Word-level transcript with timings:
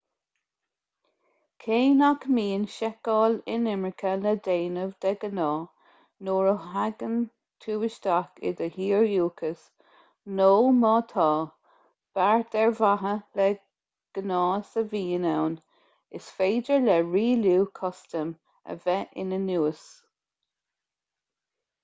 cé 1.63 1.75
nach 1.97 2.23
mbíonn 2.37 2.63
seiceáil 2.75 3.35
inimirce 3.55 4.13
le 4.21 4.31
déanamh 4.47 4.93
de 5.05 5.11
ghnáth 5.23 5.75
nuair 6.29 6.49
a 6.53 6.55
thagann 6.71 7.19
tú 7.65 7.75
isteach 7.89 8.41
i 8.49 8.53
do 8.61 8.69
thír 8.77 9.05
dhúchais 9.11 9.61
nó 10.39 10.47
má 10.79 10.93
tá 11.11 11.27
beart 12.19 12.59
ar 12.63 12.73
mhaithe 12.81 13.19
le 13.43 13.47
gnás 14.21 14.73
a 14.85 14.85
bhíonn 14.95 15.31
ann 15.35 15.61
is 16.21 16.33
féidir 16.39 16.83
le 16.87 16.99
rialú 17.11 17.61
custaim 17.81 18.33
a 18.77 18.81
bheith 18.89 19.15
ina 19.25 19.41
núis 19.47 19.85